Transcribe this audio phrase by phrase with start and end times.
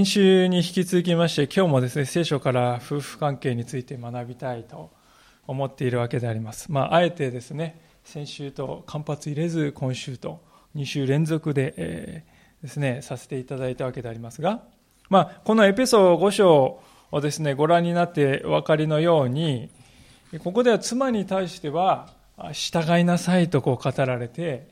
[0.00, 4.90] 先週に引き続きまして今日もですね聖書から夫婦関係について学びたいと
[5.46, 6.72] 思っているわけであります。
[6.72, 10.40] まああえてですね先週と間髪入れず今週と
[10.74, 14.62] 2週連続で、えー、ですねさせていただいたわけでありますが
[15.10, 16.80] まあこのエペソ5章
[17.12, 19.68] をですねご覧になってお分かりのように
[20.42, 22.08] ここでは妻に対しては
[22.52, 24.66] 従いなさいとこう語られて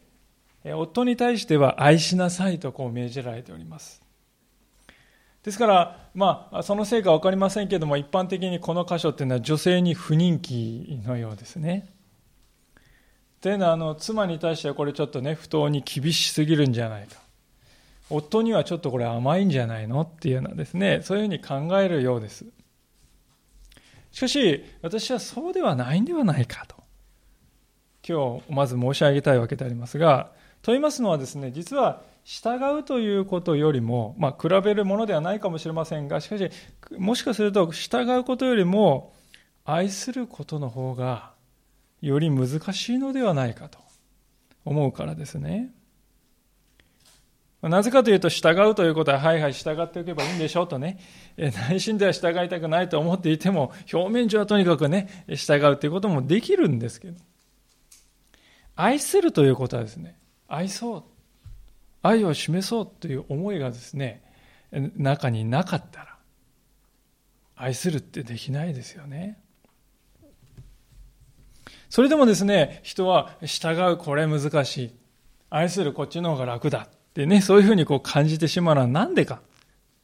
[0.65, 4.08] 夫に対しては愛しなさいとこう命じられております。
[5.43, 11.89] ですから、まあ、そのせいか分かりませんけれども、一般的にこの箇所っていうのは女性に不人気のようですね。
[13.41, 17.17] というのは、あの、妻に対してはこれちょっとね、不当に厳しすぎるんじゃないか。
[18.11, 22.47] 夫にはちょっとこれ甘いんじゃないのっていうようなですね、そういうふうに考えるようです。
[24.11, 26.77] しかし、私はそうではないんではないかと。
[28.07, 36.51] 今日、まず申し上げたいわけでありますが、と言いますのはですね、実は従うということよりも、まあ、比べるものではないかもしれませんが、しかし、
[36.99, 39.15] もしかすると従うことよりも、
[39.65, 41.33] 愛することの方が、
[42.03, 43.79] より難しいのではないかと
[44.67, 45.71] 思うからですね。
[47.63, 50.99] なぜかというと、従うということは、はいはい、従っておけばいいんでしょうとね、
[51.39, 57.19] 内心では従いたくないと思っていても、表面上はとにかくね、従うということもできるんですけど、
[58.77, 61.18] 愛するということはですね、愛そう。
[62.09, 64.23] 愛を示そうという思いがですね、
[64.97, 66.17] 中になかったら、
[67.57, 69.39] 愛するってできないですよね。
[71.91, 74.95] それでもですね、人は従う、これ難しい。
[75.51, 76.89] 愛する、こっちの方が楽だ。
[76.91, 79.41] ってね、そういうふうにこう感じてしまうのは何でか。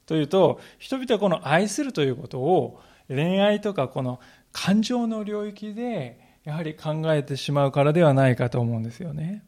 [0.07, 4.21] というと、人々はこの愛するということを恋愛とかこの
[4.53, 9.45] 感情の領域でやはり考えてしまうからではないかと思うんですよね。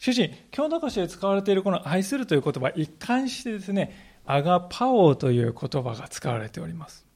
[0.00, 7.06] しかし、今日の箇所で使われているこの愛するという言葉、一貫してですね、アガパオという言葉が使われております。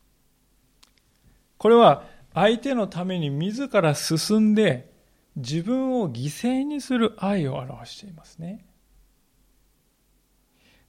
[1.56, 4.92] これは相手のために自ら進んで
[5.34, 8.66] 自分を犠牲にする愛を表していますね。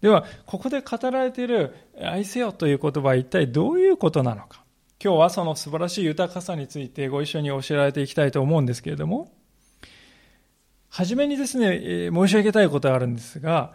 [0.01, 1.73] では、ここで語られている
[2.03, 4.65] 愛せよという言葉は一体どういうことなのか。
[5.01, 9.31] 今日はその素晴らしい豊かさについてご一緒に教えられていきたいと思うんですけれども、
[10.95, 13.73] はじめにですね、え申し上げたいことがあるんですが、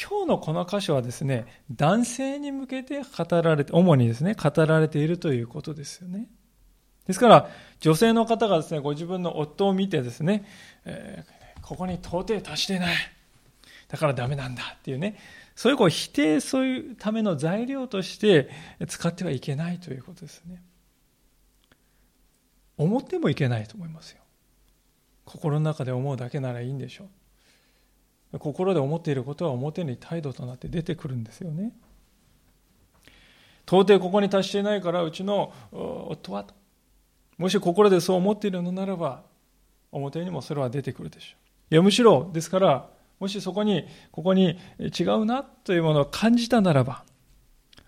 [0.00, 6.28] 今日のこの箇所はですね、男性に向けて語られて、主にですね、語られているということですよね。
[7.08, 7.50] ですから、
[7.80, 10.44] 女性の方がですね、ご自分の夫を見てですね、
[10.84, 12.96] えー、ここに到底達してない。
[13.88, 15.18] だからダメなんだっていうね、
[15.56, 18.48] そういうこう否定そういうための材料として
[18.86, 20.62] 使ってはいけないということですね。
[22.76, 24.19] 思ってもいけないと思いますよ。
[25.32, 27.04] 心の中で思うだけならいいんでしょ
[28.32, 28.38] う。
[28.38, 31.72] 心で思っていることは表に態度となって出てくるんですよね。
[33.66, 36.44] 到底ここに達していないからうちの夫は
[37.38, 39.22] もし心でそう思っているのならば
[39.92, 41.36] 表にもそれは出てくるでしょ
[41.70, 41.74] う。
[41.74, 42.88] いやむしろですから
[43.20, 47.04] もしそこにここに違うなというものを感じたならば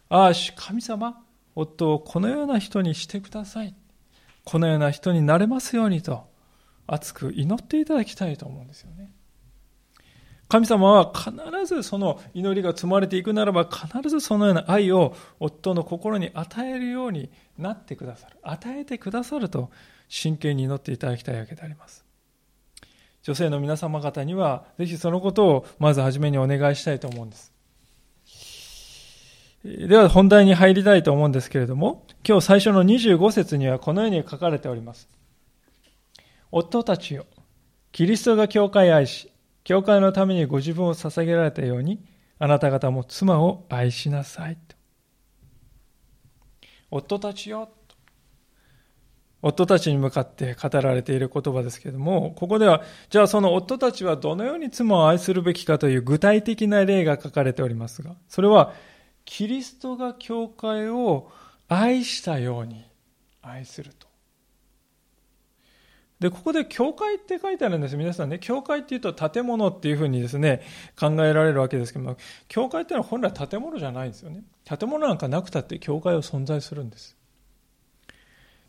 [0.08, 1.24] ああ神様
[1.56, 3.74] 夫をこのような人にしてください。
[4.44, 6.31] このような人になれますようにと。
[6.92, 9.10] 熱く祈っていただきたいと思うんですよね。
[10.48, 11.32] 神様は必
[11.64, 18.36] ずその祈りが積まれていくならば必ずそのような愛を夫の心に与えるようになってくださる。
[18.42, 19.70] 与えてくださると
[20.08, 22.04] 真剣に祈っていただきたいわけであります。
[23.22, 27.52] 女性の皆様方にはぜひそのことをまず初めにお願いしたいと思うんです。
[29.64, 35.08] では本題に入りたいと思うんですけれども今日最初の25節にはこのように書かれております。
[36.54, 37.24] 夫たちよ、
[37.92, 39.32] キリストが教会を愛し、
[39.64, 42.04] 教会のためにご自分を捧げられたように、
[42.38, 44.58] あなた方も妻を愛しなさい。
[46.90, 47.70] 夫たちよ、
[49.40, 58.74] 夫たちに向かって語られている言葉ですけれども、ここでは、じゃあその夫たちはどのように妻を愛するべきかという具体的な例が書かれておりますが、それは、
[59.24, 61.30] キリストが教会を
[61.68, 62.84] 愛したように
[63.40, 64.11] 愛すると。
[66.22, 70.62] で、ここで教会って書いてあるんです皆さんね、教会っていうと建物っていうふうにですね、
[70.98, 72.16] 考えられるわけですけども、
[72.46, 74.44] 教会っていうのは本来建物じゃないんですよね。
[74.64, 77.16] 建物なんかなくたって教会は存在するんです。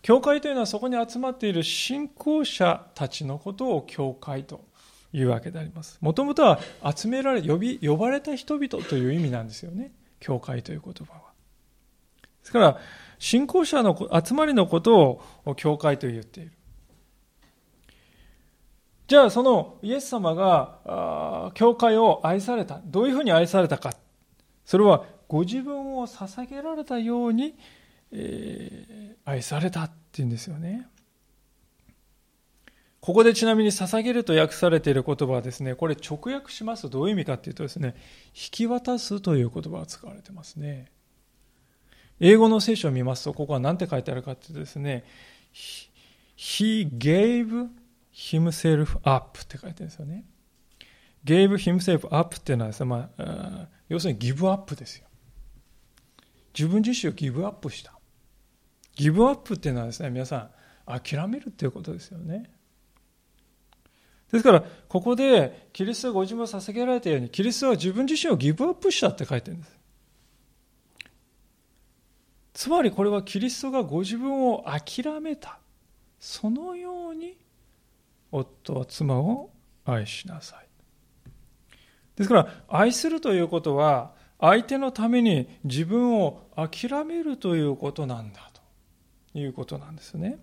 [0.01, 4.65] 教会というのはそこに集まっている信仰者たちのことを教会と
[5.13, 5.99] いうわけであります。
[6.01, 6.59] もともとは
[6.95, 9.91] 集められ、呼び、呼ばれた人々という意味なんですよね。
[10.19, 11.19] 教会という言葉は。
[12.21, 12.79] ですから、
[13.19, 13.95] 信仰者の
[14.25, 16.51] 集まりのことを教会と言っている。
[19.07, 23.93] じゃあそのイエス様が教会を愛されたどういうふうに愛されたか
[24.65, 27.55] それはご自分を捧げられたように、
[28.11, 30.87] えー、愛されたっていうんですよね。
[33.01, 37.95] ここでちなみに捧げると訳されている言葉はですね、これ直訳しますとどういう意味かっていうとですね、
[38.27, 40.89] 引き渡すという言葉が使われてますね。
[42.21, 45.03] 英語の聖書を見ますと、ここは何て書いてあるかっていうとですね、
[46.37, 47.67] He gave
[48.13, 50.25] himself up って書いてるんですよね。
[51.25, 55.07] gave himself up っていうのはですね、まあ、要するにギブアップですよ。
[56.57, 57.93] 自分自身をギブアップした。
[58.95, 60.49] ギブアップっていうのはですね、皆さ
[60.85, 62.51] ん、諦めるっていうことですよね。
[64.31, 69.77] ですから、ここで、キリストがご自分を捧げられたように、キリストは自分自身をギブアップしたって書いてるんです。
[72.53, 75.59] つまりこれはキリストがご自分を諦めた。
[76.19, 77.37] そのように、
[78.33, 79.51] 夫は妻を
[79.85, 80.67] 愛しなさい。
[82.15, 88.51] ですから、愛するということは、相手のために自分を諦めるということなんだ
[89.31, 90.37] ということなんですね。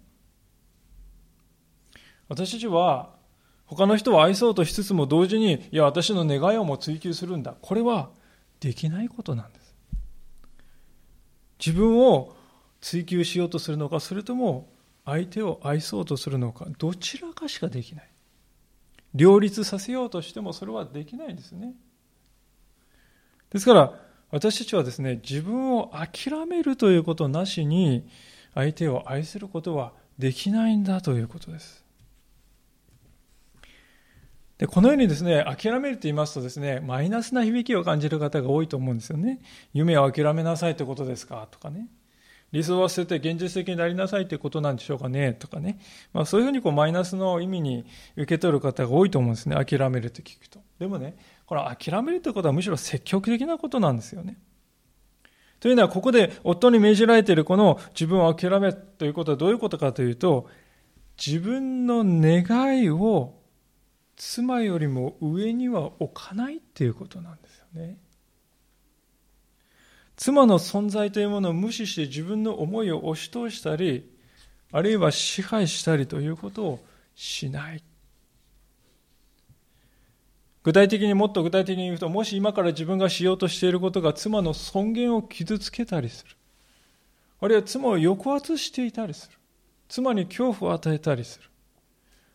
[2.28, 3.10] 私たちは、
[3.66, 7.54] 他の人を愛そうとしつつも同時に、いや、私の願いをも追求するんだ。
[7.60, 8.10] これは
[8.60, 9.74] できないことなんです。
[11.64, 12.34] 自分を
[12.80, 14.72] 追求しようとするのか、それとも
[15.04, 18.10] 相手を愛そうとするのか、どちらかしかできない。
[19.14, 21.74] 両立させようとしてもそれはできないんですね。
[23.50, 24.00] ですから、
[24.30, 28.08] 私たちはですね、自分を諦めるということなしに、
[28.54, 31.84] 相手を愛することはできないんだということです。
[34.58, 39.40] でこのようにですね、諦めると言いますとですね、マイナスな響きを感じる方が多いと思うんですよね。
[39.72, 41.48] 夢を諦めなさいってことですか？
[41.50, 41.88] とかね。
[42.52, 45.78] 理想は捨てて現実的になりなさいということなんでしょうかねとかね。
[46.12, 47.84] まあそういうふうにこうマイナスの意味に
[48.16, 49.56] 受け取る方が多いと思うんですね。
[49.56, 50.60] 諦めると聞くと。
[50.78, 51.16] でもね、
[51.46, 54.38] この諦めるということはむしろ積極的なことなんですよね。
[55.60, 60.48] というのはここで夫に命じられているこの自分を諦めということはどういうことかというと、
[61.24, 63.34] 自分の願いを
[64.16, 67.98] 妻よりも上には置かないっていうことなんですよね。
[70.20, 74.06] 妻の存在というものを無視して自分の思いを押し通したり、
[74.70, 76.80] あるいは支配したりということを
[77.14, 77.82] しない。
[80.62, 86.36] 具体的にもっと具体的に言うと、もし今から自分がしようとしていることが妻の尊厳を傷つけたりする。
[87.40, 89.38] あるいは妻を抑圧していたりする。
[89.88, 91.48] 妻に恐怖を与えたりする。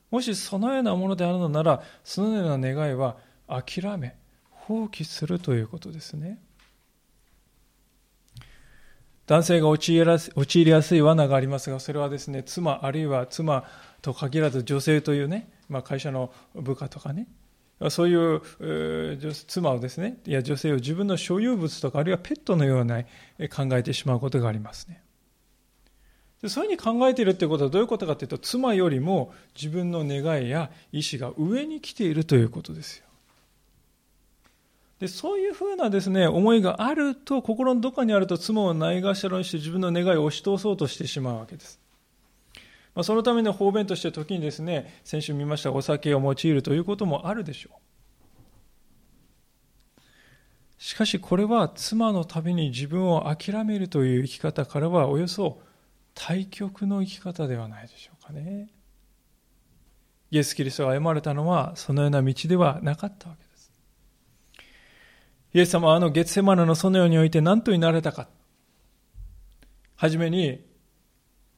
[0.09, 3.17] もしそのようなものであるのなら、そのような願いは
[3.47, 4.15] 諦め、
[4.49, 6.39] 放棄するということですね。
[9.27, 10.03] 男性が陥
[10.65, 13.65] りやすい罠がありますが、それはですね、妻、あるいは妻
[14.01, 17.27] と限らず女性というね、まあ、会社の部下とかね、
[17.89, 25.01] そういう、えー、妻をですね、いや女性を自分の所有物とか、あるいはペットのような考えてしまうことがありますね。
[26.41, 33.04] でそういうふうに考えているということはどういうことかというと、妻よりも自分の願いや意思が上に来ているということですよ。
[34.99, 41.79] でそういうふうなですね思いがあると心のどこかにあると妻をないがしろにして自分の願いを押し通そうとしてしまうわけです、
[42.93, 47.73] まあ、そのための方便として時にですね先週見ましたお酒を用いるということもあるでしょう。
[50.77, 55.61] しかしこれは妻のために自分を諦めるという生き方からはおよそ
[56.13, 58.69] 対極の生き方ではないでしょうかね。
[60.31, 63.44] イエス・キリストが歩まれたのはそのような道ではなかったわけです。
[65.55, 68.27] イエス様はあの月セマナのそのようにおいて何と言われたか。
[69.95, 70.65] はじめに、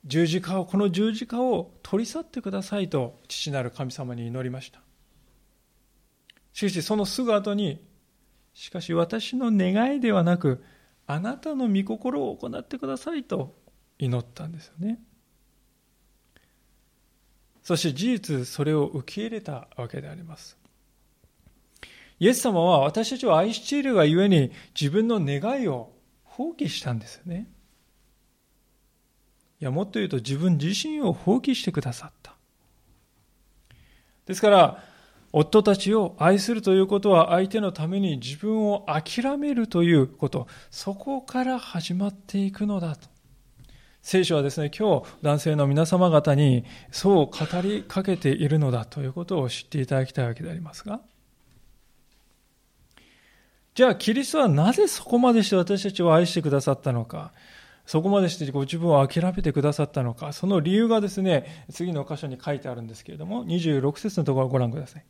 [0.06, 4.82] 十字架を、この十字架を取り去ってくださいと父なる神様に祈りました。
[6.54, 7.84] しかしそのすぐ後に、
[8.54, 10.64] しかし私の願いではなく、
[11.08, 13.56] あなたの御心を行ってくださいと
[13.98, 15.00] 祈ったんですよね。
[17.64, 20.56] そして事実それを受け入れたわけであります。
[22.20, 25.92] イエス様は私たちを愛しているがゆえに自分の願いを
[26.24, 27.48] 放棄したんですよね。
[29.60, 32.36] いや、もっと言うと自分自身を放棄してくださった。
[34.26, 34.84] ですから、
[35.34, 43.10] 夫たちを愛するということは相手のために自分を諦めるということ、そこから始まっていくのだと。
[44.02, 51.02] 聖書はですね、今日男性の皆様方にそう語りかけているのだということを知っていただきたいわけでありますが、
[53.78, 57.32] じゃあ、キリストはなぜそこまでして私たちを愛してくださったのか、
[57.86, 65.06] そこまでしてご自分を諦めてくださったのか、その理由がですね、次の箇所に書いてあるんですけれども、26節のところをご覧ください。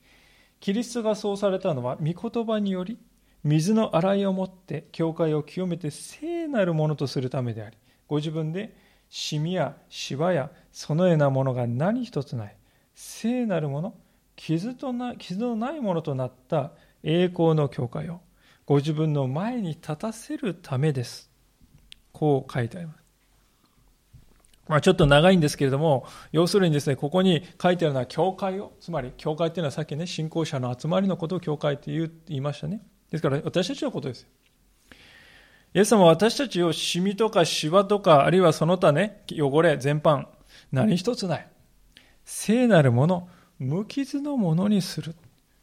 [0.59, 2.99] キリストがそうされたのは、御言葉により、
[3.45, 8.75] 水の洗いをもって教会を清めて聖なるものとするためでありご自分で
[9.09, 12.57] シミやシワやそのようなものが何一つない
[12.95, 13.95] 聖なるもの
[14.35, 16.71] 傷とな傷のないものとなった
[17.03, 18.19] 栄光の教会を
[18.67, 21.31] ご自分の前に立たせるためです。
[22.11, 22.97] こう書いてあります。
[24.67, 32.81] まあ、ちょっと長いんですけれども、要するにですね、ここに書いてあるのは教会を、つまり教会っていうのはさっきね、信仰者の集まりのことを教会って言いましたね。
[33.09, 34.27] ですから私たちのことです
[35.73, 40.25] イエス様は私たちをシミとかシワとか、あるいはその他ね、汚れ全般、
[40.73, 41.47] 何一つない。
[42.25, 45.15] 聖なるもの、無傷のものにする。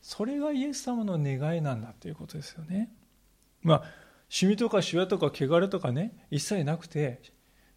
[0.04, 2.90] それがイエス様の願いなんだということですよね。
[3.62, 3.84] まあ、
[4.28, 7.22] シミとかシワとか汚れとかね、一切なくて、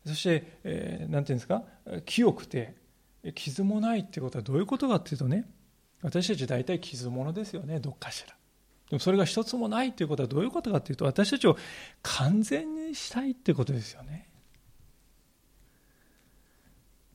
[0.05, 1.63] そして、えー、なんていうんですか、
[2.05, 2.75] 清くて、
[3.34, 5.46] 傷もないっていうことはどういうことかっていうとね、
[6.01, 8.36] 私たち大体傷物ですよね、どっかしら。
[8.89, 11.55] でもそれが一つもないということはどういうことかというと、私たちを
[12.01, 14.27] 完全にしたいってことですよね。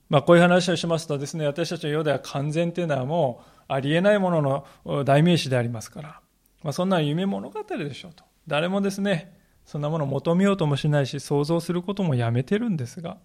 [0.09, 6.21] まあ、こういう話をしますとですね、私たちの世では完全というのはもうありえないものの代名詞でありますから、
[6.63, 8.25] まあ、そんな夢物語でしょうと。
[8.47, 13.19] 誰もですね、そんなものを求めようともしないし、想像することもやめてるんですが、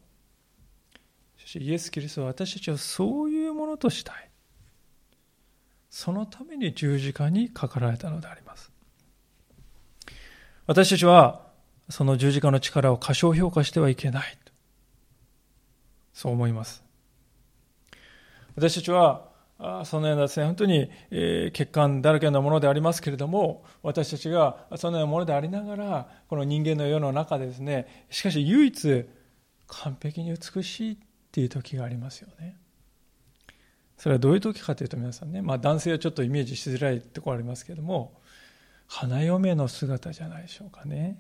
[1.56, 4.30] イエス・キリストは私たちをそういうものとしたい。
[5.90, 8.72] そのために十字架にかかられたのであります。
[10.66, 11.48] 私たちは、
[11.90, 14.38] その十字架の力を過小評価してはいけない。
[16.14, 16.84] そう思います。
[18.56, 19.27] 私たちは、
[19.86, 29.06] そのようなですね、本当に、え欠陥だらけのものでありますけれども、私たちがそのようなものでありながら、この人間の世の中でですね、しかし唯一
[29.68, 30.98] 完璧に美しいっ
[31.32, 32.58] ていう時がありますよね。
[33.98, 38.22] それはどういう時かというと皆さんね、まあ男性はちょっとイメージしづらいところありますけれども、
[38.86, 41.20] 花嫁の姿じゃないでしょうかね。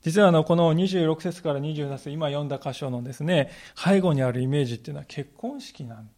[0.00, 6.08] 実はあのこの26節から27節今読んだ箇所のですね背後にあるイメージっていうのは結婚式なん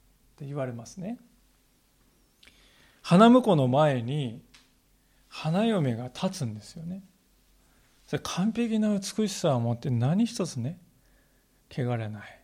[0.40, 1.18] て言われますね。
[3.02, 4.40] 花婿の前に
[5.28, 7.02] 花嫁が立つんですよね。
[8.06, 10.78] それ完璧な美しさを持って何一つね
[11.70, 12.40] 汚れない。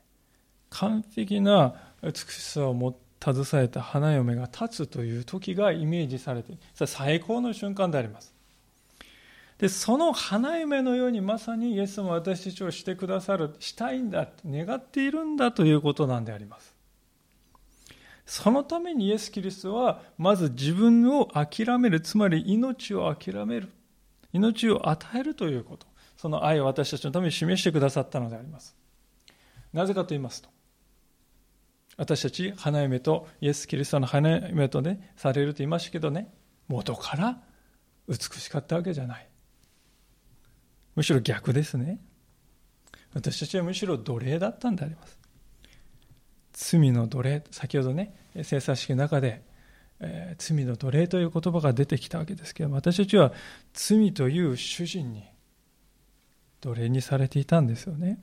[0.68, 8.34] 完璧な美しさを持携えた花嫁が立つという時がイメージされてそれ最高の瞬間であります。
[9.56, 16.75] でその花嫁のようにまさにイエスも私たちをしてくださるしたいんだ願っているんだということなんであります。
[18.26, 22.00] そのためにイエス・キリストはまず自分を諦める。
[22.00, 23.70] つまり命を諦める。
[24.32, 25.86] 命を与えるということ。
[26.16, 28.76] その愛を私たちのために示してくださったのであります。
[29.72, 30.48] なぜかと言いますと
[31.98, 36.32] 私たち花嫁とイエス・キリストの花嫁とねされると言いましたけどね
[36.68, 37.38] 元から
[38.08, 39.28] 美しかったわけじゃない。
[40.94, 42.00] むしろ逆ですね。
[43.12, 45.18] 私たちはむしろ奴隷だったんであります。
[46.56, 49.42] 罪の奴隷、先ほどね、生産式の中で、
[50.00, 53.32] えー、罪の奴隷という言葉が出てきたわけですけど私たちは
[53.72, 55.24] 罪という主人に
[56.62, 58.18] 奴隷にされていたんですよね。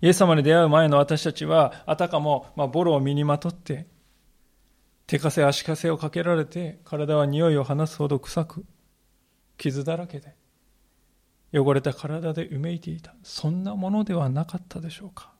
[0.00, 3.86] イエス様に出会う前の私たちは、あたかも、まあ、ボロを身にまとって、
[5.06, 8.64] 手かせ足かせをかけられて、体は匂いを放すほど臭く、
[9.58, 10.34] 傷だらけで、
[11.54, 13.14] 汚れた体でうめいていた。
[13.22, 15.31] そんなものではなかったでしょうか。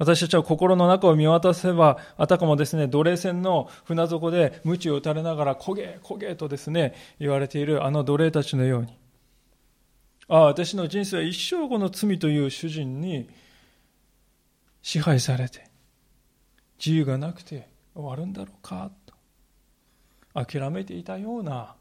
[0.00, 8.96] 私たちは心の中を見渡せば、あたかもですね、奴隷船の船底で鞭を打たれながら、焦げ、焦げとですね、言われているあの奴隷たちのように。
[10.26, 13.28] ああ、私の人生は一生この罪という主人に
[14.80, 15.68] 支配されて、
[16.78, 19.14] 自由がなくて終わるんだろうか、と。
[20.32, 21.74] 諦めていたような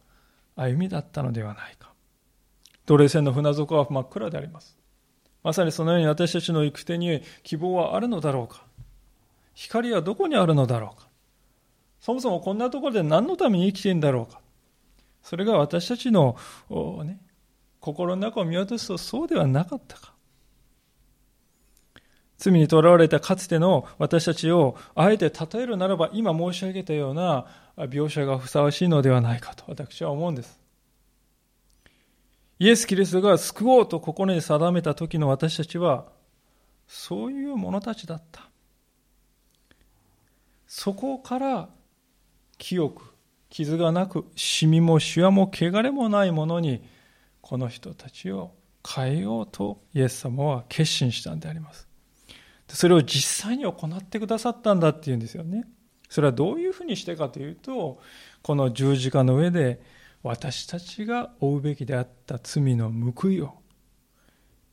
[0.57, 1.93] 歩みだったのではないか。
[2.85, 4.78] 奴隷船の船底は真っ暗であります。
[5.43, 8.63] まさにそのように私たちの行く手に希望はあるのだろうか？
[9.53, 11.07] 光はどこにあるのだろうか？
[11.99, 14.39] そもそもこんなところで何のために生きているんだろうか？
[15.23, 16.37] それが私たちの、
[17.03, 17.19] ね、
[17.79, 20.13] 心の中を見渡すとそうではなかったか？
[22.37, 27.45] 罪にとらわれたかつての私たちをあえて例えるならば今申し上げたような
[27.77, 30.58] 描写がふさわしいのではないかと私は思うんです。
[32.59, 36.11] イエス・キリストが救おうと心に定めた時の私たちは、
[36.87, 38.49] そういう者たちだった。
[40.67, 41.69] そこから
[42.57, 43.15] 清く、
[43.49, 46.83] 傷がなく、シミもシワも汚れもないものに、
[47.41, 48.51] この人たちを
[48.87, 51.87] 変えようとイエス様は決心したんであります。
[52.67, 55.65] それを実際に行ってくださったんだっていうんですよね。
[56.09, 58.01] それはどういうふうにしてかというと、
[58.41, 59.81] この十字架の上で
[60.21, 63.53] 私たちが負うべきであった罪の報いを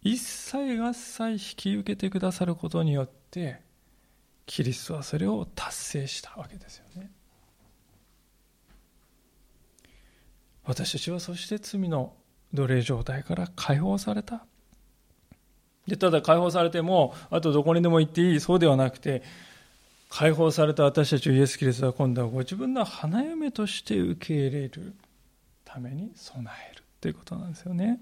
[0.02, 3.60] 一切合切引き受けてくださることによって
[4.46, 7.10] キリストはそれを達成したわけですよね。
[10.64, 12.14] 私たちはそして罪の
[12.52, 14.46] 奴隷状態から解放された。
[15.86, 19.22] でただ解放されてもあとどこにでも行っていいそうではなくて
[20.08, 24.94] 解放された私たちイエス・キリストは今度はご自分の花嫁として受け入れる。
[25.76, 28.00] ために備えるということなんですよね。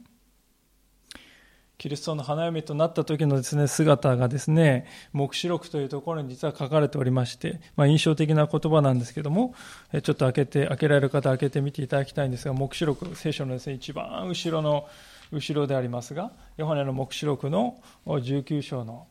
[1.76, 9.56] キリストの花嫁となった時のですね、姿がですね、黙示録というところに実は書かれておりまして、まあ、印象的な言葉なんですけども、
[9.90, 14.88] ちょっと開けて、開けられる方開けてみていただきたいんですが、黙示録、聖書のですね、一番後ろの、
[15.32, 19.08] 後ろでありますが、ヨハネの黙示録の19章の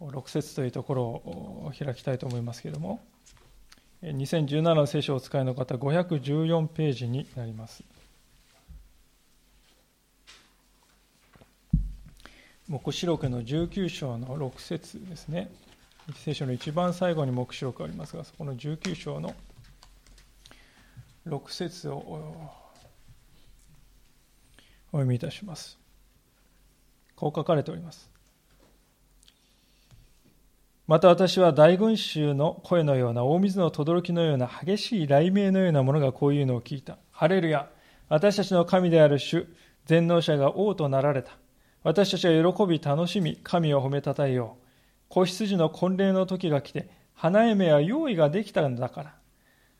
[0.00, 3.00] 6節というところを開きたいと思いますけども、
[4.02, 7.84] 2017の聖書をお使いの方、514ページになります。
[12.68, 15.50] 黙示録の19章の6節ですね。
[16.16, 19.34] 聖書の一番最後に黙示録がありますが、そこの19章の
[21.26, 21.96] 6節を
[24.92, 25.78] お読みいたします。
[27.16, 28.10] こう書かれております。
[30.86, 36.98] また私は大群衆の声のような大水の轟のような激しい雷鳴のようなものがこういうのを聞いた。
[37.12, 37.70] ハレルヤ
[38.10, 39.46] 私たちの神である主、
[39.86, 41.32] 全能者が王となられた。
[41.88, 44.66] 私たちは喜び楽しみ、神を褒めたたえよう。
[45.08, 49.14] 子羊の婚礼の時が来て、花嫁は用意ができたんだから。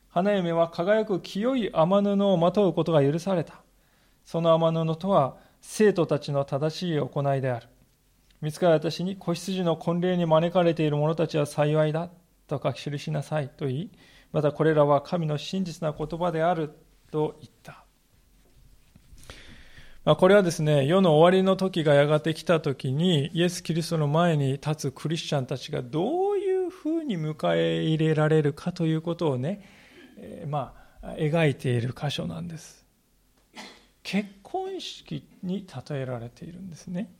[0.07, 3.61] 花嫁は輝く清い天布をまとうことが許された。
[4.25, 7.67] その天布とは、生徒たちの正しい行いである。
[8.41, 12.09] 見つかり私に子羊の婚礼に招かれている者たちは幸いだ
[12.47, 13.91] と書き記しなさいと言い、
[14.31, 16.71] またこれらは神の真実な言葉である
[17.11, 17.78] と言った。
[20.15, 29.61] これはですね、世の終わりの時がやがて来た時に、イエス・キリストの前に立つクリスチャンたちがどういうふうに迎え入れられるかということをね、
[30.17, 32.85] えー、まあ、描いている箇所なんです。
[34.01, 37.13] 結婚式に例えられているんですね。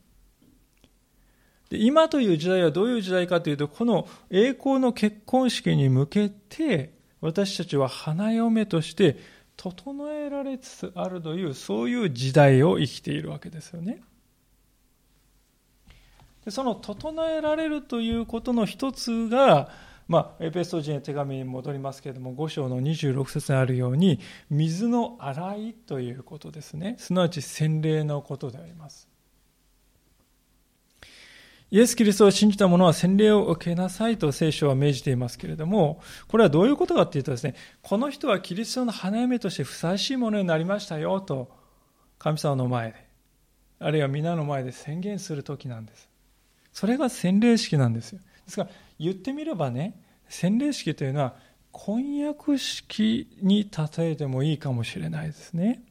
[1.69, 9.17] で今という時代はどういう時代かというと、この栄光の結婚式に向けて、私たちは花嫁として
[9.60, 14.02] 整えられつつあるというそういう時代を生きているわけですよね。
[16.45, 19.69] でその整えられるということの一つが、
[20.08, 29.10] まあ、エペソ人の手紙に戻りますけれども5章の26節にあるように水の洗いということですねすなわち洗礼のことであります
[31.72, 37.54] イエス・キリストを信じた者は洗礼を受けなさいと聖書は命じていますけれども、これはどういうことかというとですね、
[37.84, 41.52] この人はキリストの花嫁としてふさわしいものになりましたよと、
[42.18, 42.96] 神様の前で、
[43.80, 46.10] あるいは皆の前で宣言するときなんです。
[46.74, 48.20] それが洗礼式なんですよ。
[48.20, 51.36] ですから、言ってみればね、洗礼式というのは、
[51.72, 55.84] 婚約式に例えてもいいかもしれないですね。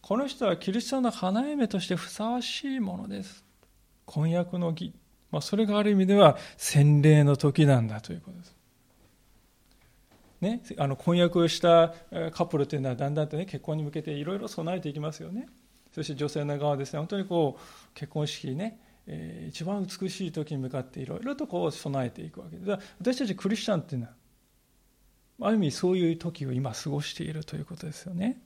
[0.00, 3.44] この人はキリストの花嫁としてふさわしいものです。
[4.10, 4.92] 婚約の儀、
[5.30, 8.56] まあ、それがある意味では洗礼の時なんだということです。
[10.40, 11.94] ね、あの婚約した
[12.32, 15.46] カップルというのはだんだんと、ね、結婚に向けていろいろ備えていきますよね。
[15.94, 22.70] そして女性の側はですね、本当にこう結婚式ね、えー、一番美しい時に向かっていろいろとこう備えていくわけです。
[22.98, 24.14] 私たちクリスチャンっていうのは、
[25.42, 28.40] ある意味そういう時を今過ごしているということですよね。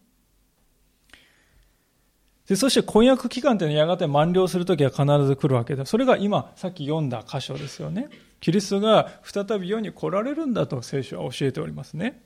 [2.48, 8.10] でそして婚約期間というのはやがて満了するときは必ず来るわけで、それが今、さっき読んだ箇所ですよね。
[8.40, 12.22] キリストが再び世に来られるんだと聖書は教えておりますね。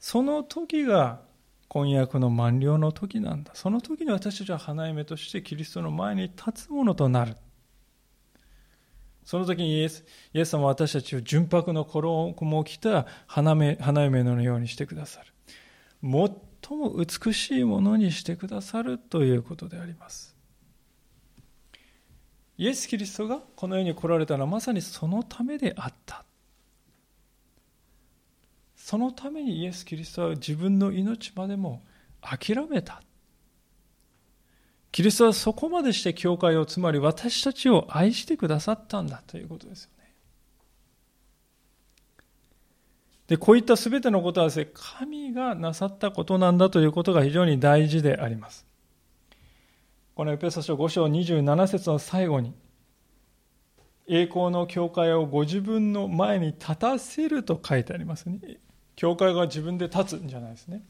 [0.00, 1.20] その時が
[1.68, 3.50] 婚約の満了の時なんだ。
[3.54, 7.36] その時に私たちは花嫁としてキリストの前に立つものとなる。
[9.26, 15.26] その時にイエスイエス様は私たちを純白の衣を着た花嫁のようにしてくださる。
[16.62, 20.36] 最も美しいものにしてくださるということであります。
[22.56, 26.24] イエス・キリストがこの世に来られたのはまさにそのためであった。
[28.76, 31.82] そのためにイエス・キリストは自分の命までも
[32.20, 33.02] 諦めた。
[34.90, 39.90] キリストはそこまでして教会を、つまり私たちを愛してくださったんだということですよ。
[43.28, 48.66] で、こういったすべてのことはですね、神がなさったことなんだということが非常に大事であります。
[50.14, 52.54] このエペソ書5章27節の最後に、
[54.06, 58.38] 栄光の教会をご自分の前に立たせると書いてありますね。
[58.96, 60.82] 教会が自分で立つんじゃないですね。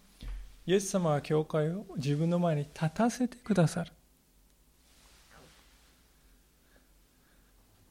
[0.65, 3.91] イエス様は教会を自分の前に立たせてくださる。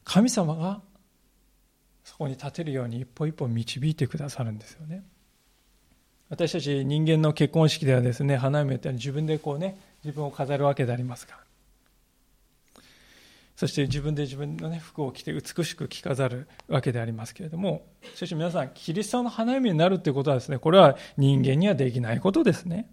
[0.06, 0.82] 神様が
[2.08, 5.04] そこに立てるように一歩一歩導いてくださるんですよね。
[6.30, 11.38] 私たち人間の結婚式ではですね、花嫁って自分でこうね、自分を飾るわけでありますが、
[13.58, 22.90] そして自分で自分の、ね、服を着て美しく着飾るわけでありますけれども、しかし皆さん、キリストの花嫁になるということはですね、これは人間にはできないことですね。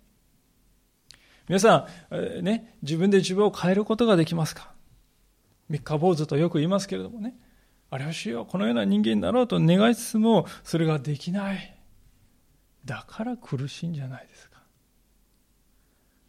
[1.46, 4.72] 皆さん、ね、自分で自分を変えることができますか？
[5.68, 7.37] 三日坊主とよく言いますけれどもね、
[7.94, 11.78] あれをしよう、このような人間になろうと願いつつも、それができない。
[12.85, 14.59] だから苦しいんじゃないですか。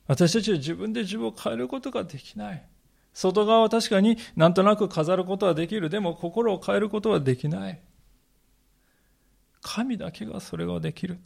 [0.05, 2.63] 私たちは自分で自分を変えることができない。
[3.13, 5.89] 外側は確かになんとなく飾ることはできる。
[5.89, 7.81] でも心を変えることはできない。
[9.63, 11.17] 神だけがそれができる。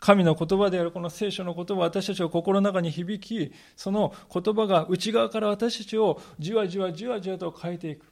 [0.00, 8.09] 神の言葉であるこの聖書の言葉は私たちを心の中に響き、その言葉が内側から私たちをじわじわじわじわと変えていく。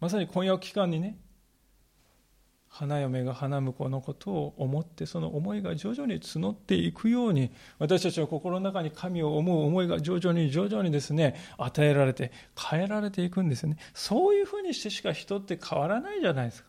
[0.00, 1.18] まさに婚約期間にね、
[2.68, 13.78] 花嫁が花婿のことを思ってその思いが徐々に募っていくように私たちの心の中に神を思う思いが徐々に徐々にですね与えられて変えられていくんですね。
[13.94, 16.68] そういうふうにしてしか人って変わらないじゃないですか。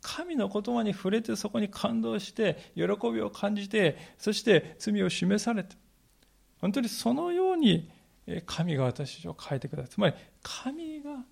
[0.00, 5.76] 神の言葉に触れてそこに感動して喜びを感じてそして罪を示されて
[6.60, 7.90] 本当にそのように
[8.46, 10.85] 神が私たちを変えてくださるつまり神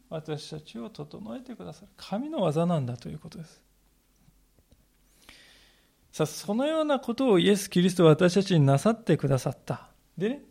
[0.08, 3.60] 私たちを整えてくださる神の技なんだということです。
[6.12, 9.88] さあそのようなことをイエス・キリストは私たちになさってくださった。
[10.16, 10.42] で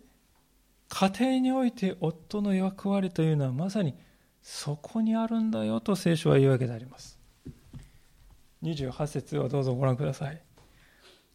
[0.90, 3.96] 家庭において夫の役割というのはまさに
[4.42, 7.18] そこにあるんだよと聖書は言うわけであります。
[8.62, 10.42] 28節をどうぞご覧ください。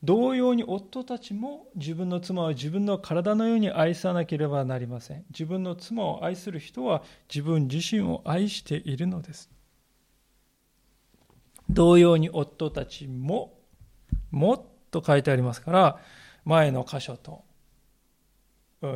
[0.04, 5.24] 同様に夫たちも自分の妻を自分の体のように愛さなければなりません。
[5.30, 9.50] 自分の妻を愛する人は自分自身を愛しているのです。
[11.68, 13.58] 同様に夫たちも、
[14.30, 16.00] もっと書いてありますから、
[16.44, 17.44] 前の箇所と、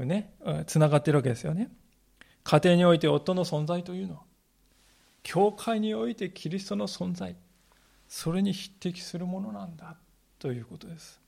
[0.05, 0.33] ね、
[0.67, 1.71] つながっているわけですよね。
[2.45, 4.23] 家庭において夫の存在というのは、
[5.23, 7.37] 教会においてキリストの存在、
[8.09, 9.97] それに匹敵するものなんだ
[10.43, 11.21] ということです。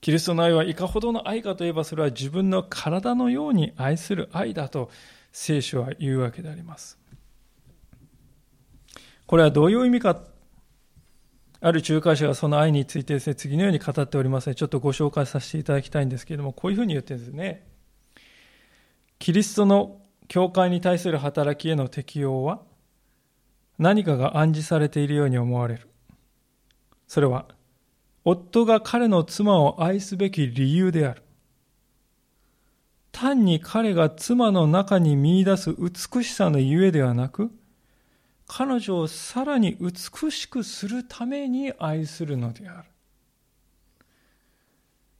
[0.00, 4.88] キリストの愛はいかほどの愛かといえばそれは自分の体のように愛する愛だと
[5.32, 6.96] 聖書は言うわけであります。
[9.26, 10.22] これはどういう意味か
[11.60, 17.66] ある仲介者がその愛についてですね、次のように語っておりますので、ちょっとご紹介させていただきたいんですけれども、こういうふうに言ってですね。
[19.18, 22.62] キリストの教会に対する働きへの適用は、
[23.76, 25.88] 何かが暗示されているように思われる。
[27.08, 27.46] それは、
[28.24, 31.22] 夫が彼の妻を愛すべき理由である。
[33.10, 37.50] 単に彼が妻の中に見出す美しさのゆえではなく、
[38.46, 42.88] 彼女をさらに美しくするために愛するのである。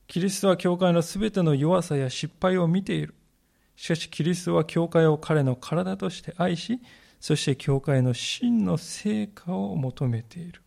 [0.07, 3.15] キリストは教会のすべての弱さや失敗を見ている。
[3.77, 6.81] しかしキリストは教会を彼の体として愛し、
[7.19, 10.61] そして教会の真の成果を求めている。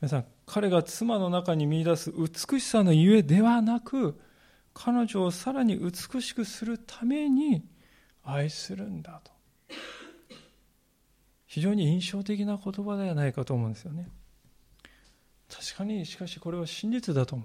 [0.00, 4.20] 皆さん、彼が妻の中に見出す美しさのゆえではなく、
[4.72, 7.64] 彼女をさらに美しくするために
[8.22, 9.32] 愛するんだと。
[11.46, 14.08] 非常に印象的な言葉ではないかと思うんですよね。
[15.48, 17.44] 確かに、しかしこれは真実だと思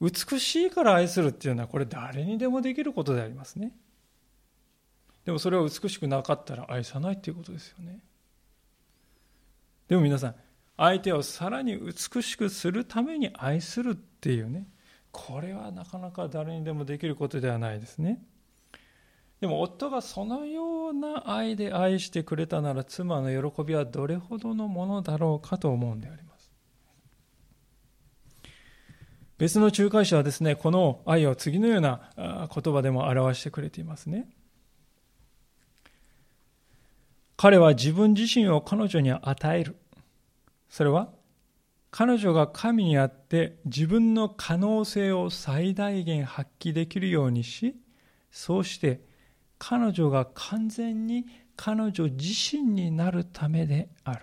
[0.00, 0.10] う。
[0.10, 3.72] 美しいから愛するっていうのはこれ誰にでもできることでありますね。
[5.24, 8.00] でもそれは美しくなかったら愛さないっていうことですよね。
[9.88, 10.34] でも皆さん、
[10.80, 14.66] 相手をさらに美しくするために愛するっていうね。
[15.12, 18.24] これはなかなか誰にでもできることではないですね。
[19.42, 26.50] でも夫がそのような愛で愛してくれたなら妻の喜びはどれほどのものだろうかと思うんであります。
[29.36, 34.30] 別の仲介者はですねこの愛を次のような言葉でも表してくれていますね。
[37.36, 39.76] 彼は自分自身を彼女に与える。
[40.70, 41.10] それは
[41.90, 47.74] 彼女が神にあって自分の可能性を最大限発揮できるようにし
[48.30, 49.00] そうして
[49.58, 54.22] 彼女が完全に彼女自身になるためである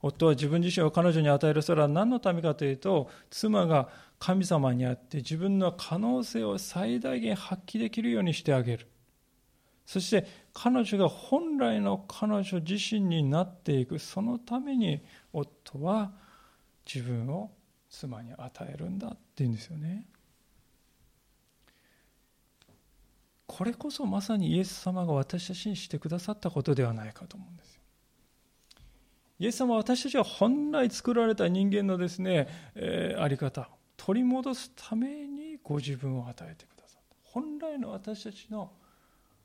[0.00, 8.86] 夫は自分自身を彼女に与えるそれは何のためかというと妻が神様にあって自分の可能性を最大限発揮できるようにしてあげる。
[9.84, 10.26] そして
[10.58, 16.12] 彼女が本来の彼女自身になっていく、そのために夫は
[16.90, 17.50] 自分を
[17.90, 20.06] 妻に与えるんだって言うんですよね。
[23.46, 27.82] これこそまさにイエス様が私たちにしてくださったことではないかと思うんですよ。
[29.40, 38.72] イエス様は私たちは本来作られた人間のですね、えー、あり方取り戻すためにご自分を与えてくださった本来の私たちの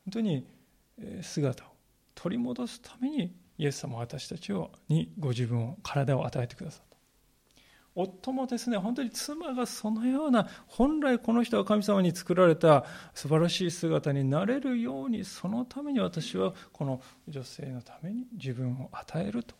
[0.06, 0.61] 本当に
[1.22, 1.68] 姿を
[2.16, 6.92] 取り戻すためにイエス様は私たちをにご自分を体を与えてくださった。
[7.94, 19.56] 夫もですね本当に妻がそのような本来この人は神様に作られた素晴らしい姿になれるようにそのために私はこの女性のために自分を与えると。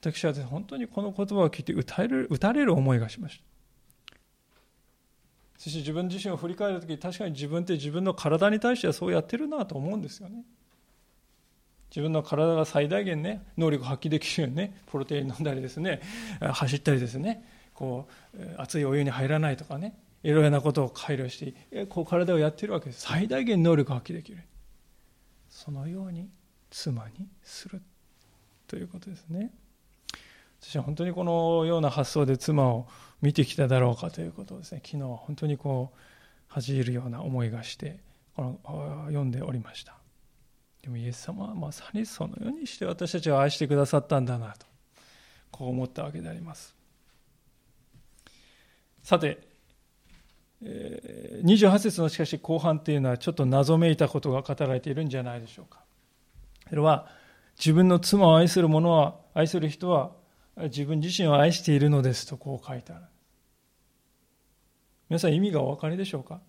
[0.00, 3.44] 私は本当にこの言葉を聞いて打たれる打たれる思いがしました。
[5.60, 10.42] そして自分自身を振り返るとき確かに自分って自分の体に対してはそうやってるなと思うんですよね。
[11.90, 16.00] 自分の体が最大限ね能力を発揮できるようにねプロテイン飲んだりですね
[16.40, 17.44] 走ったりですね
[17.74, 23.02] こう熱いお湯に入らないとかねいろいろなことを配慮してこう体をやってるわけです。
[23.02, 24.38] 最大限能力を発揮できる。
[25.50, 26.30] そのように
[26.70, 27.82] 妻にする
[28.66, 29.52] ということですね。
[30.58, 32.88] 私は本当にこのような発想で妻を
[33.22, 35.98] 見てきただろうかということをですね昨日本当にこう
[36.48, 38.00] 恥じるような思いがして
[38.34, 39.96] この読んでおりました。
[40.82, 44.66] でもイエス様はまさにそのようにして私たちを愛してくださったんだなと
[45.50, 46.74] こう思ったわけであります。
[49.02, 49.48] さて
[50.62, 55.80] 28節のしかし後半というのはちょっと謎めいたことが語られているんじゃないでしょうか。
[56.68, 57.08] それは
[57.58, 60.12] 自分の妻を愛する者は愛する人は
[60.56, 63.04] 自分自身を愛しているのですとこう書いてある。
[65.10, 66.40] 皆さん意味がお分かりでしょうか？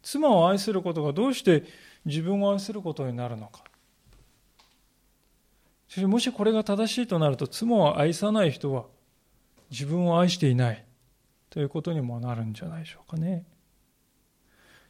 [0.00, 1.64] 妻を愛することがどうして
[2.06, 3.64] 自分を愛することになるのか？
[5.88, 8.84] しかしもしこれが正しいとなると妻を愛さない人は
[9.70, 10.84] 自分を愛していない
[11.50, 13.44] ということにもなるんじゃないでしょうかね。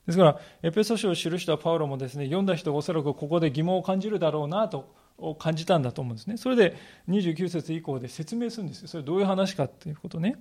[0.06, 4.94] ですからエペソ書を記したパウロもですね読んだ人がおそらくここで疑問を感じるだろうなと
[5.38, 6.36] 感じたんだと思うんですね。
[6.36, 6.76] それで
[7.08, 8.88] 29節以降で説明するんですよ。
[8.88, 10.36] それどういう話かっていうことね。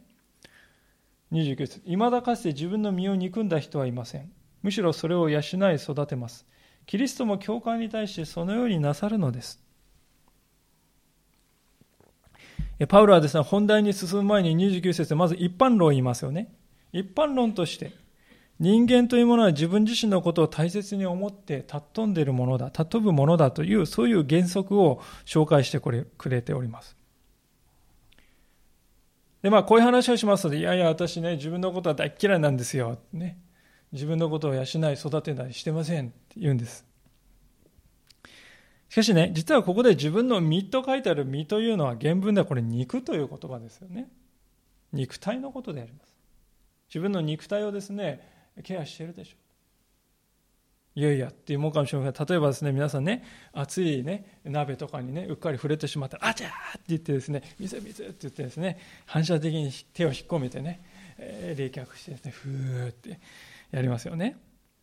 [1.32, 5.42] 29節いまだかつて自分の身を憎んだ人はいませんむしろそれを養い
[5.76, 6.50] 育てます
[6.90, 9.62] キリストも教会に対してそのようになさるのです。
[12.88, 16.52] パウロはですね、本題に進む前に29節でまず一般論を言いますよね。
[16.92, 17.92] 一般論として、
[18.60, 25.92] 人間というものは自分自身のことを大切に思って尊んでいるものだ、尊ぶものだという、そういう原則を紹介してく
[26.28, 26.98] れております。
[29.42, 33.00] で、まあ、こういう話をしますので、いやいや、私ね、自分のことは大嫌いなんですよ。
[33.14, 33.40] ね。
[33.92, 36.86] 自分のことを養い育てたりしてませんって言うんです。
[38.90, 44.10] しかしね、実はここで自分の身と書いてある身というのは原文ではこれ肉という言葉ですよね。
[44.92, 46.16] 肉体のことであります。
[46.90, 49.49] 自分の肉体をですね、ケアしてるでしょう。
[51.00, 60.82] いやいやっていうかもしれません例えばですね皆さんね熱いね鍋とかにねうっかり触れてしまったら「あちゃー!」って言ってですね「水水!」って言ってですね反射的に手を引っ込めてね、
[61.18, 63.18] えー、冷却してですねふーって
[63.72, 64.36] やりますよね。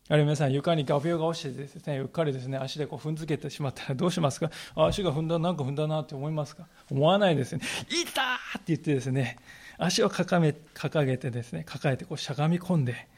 [0.09, 4.53] あるいは皆さん床に画鋲が落ちてですね、うっかりですね、足でこう踏んづけてしまったらどうしますか？
[4.77, 6.69] 足が踏んだ、なんか踏んだなって思いますか？
[6.93, 7.61] 思わないですね。
[7.91, 9.37] いたって言ってですね、
[9.79, 13.09] 足を掲げ掲げてですね、抱えてこうしゃがみ込んで、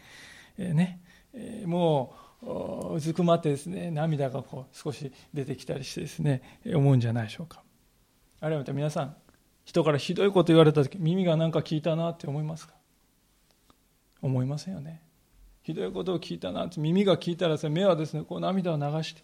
[0.57, 1.01] えー、ね、
[1.35, 7.63] えー、もう、うずくまってですね、涙がこう少し出てきたりしてですね、思うんじゃないでしょうか。
[8.41, 9.17] あるいは皆さん、
[9.65, 12.75] 人からひどいこと言われた時、耳がなんか聞いたなって思いますか？
[14.23, 15.03] 思いませんよね。
[15.63, 19.23] ひどいことを聞いたなって耳が聞いたらです、ね、目はですねこう涙を流して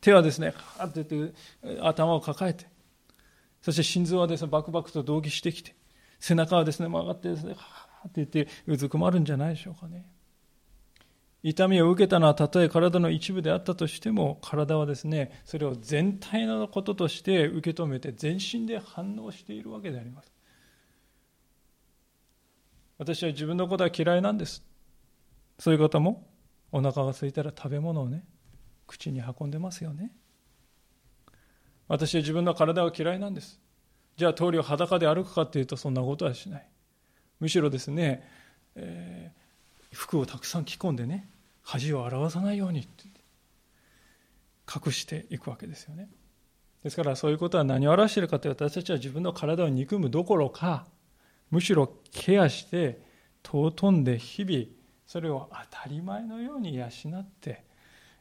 [0.00, 1.32] 手はですねはってて
[1.80, 2.66] 頭を抱えて
[3.60, 5.74] そして心臓はですねバクバクと同義してきて
[6.20, 10.06] 背中はですね曲がってですねはって言ってうずくまるんじゃないでしょうかね
[11.42, 20.32] 痛みを受けたのはたとえ体の一部であったとしても体はですねそれを全体のこととして受け止めて全身で反応しているわけであります。
[22.98, 24.62] 私は自分のことは嫌いなんです。
[25.58, 26.28] そういう方も
[26.70, 28.24] お腹が空いたら食べ物をね
[28.86, 30.12] 口に運んでますよね。
[31.88, 33.60] 私は自分の体は嫌いなんです。
[34.16, 36.68] じゃあ通りを裸で歩くかっていうとそんなことはしない。
[37.40, 38.22] むしろですね、
[38.76, 41.28] えー、服をたくさん着込んでね
[41.62, 42.86] 恥を表さないように
[44.68, 46.08] 隠していくわけですよね。
[46.82, 50.86] ですからそういうことは何を表しているかというと私たちは自分の体を憎むどころか
[51.50, 53.00] むしろケアして
[53.44, 54.66] 尊んで日々
[55.06, 57.64] それを当たり前のように養って